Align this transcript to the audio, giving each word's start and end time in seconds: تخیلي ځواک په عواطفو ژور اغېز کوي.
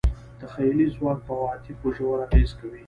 تخیلي 0.41 0.85
ځواک 0.95 1.19
په 1.27 1.31
عواطفو 1.39 1.87
ژور 1.97 2.17
اغېز 2.25 2.51
کوي. 2.59 2.79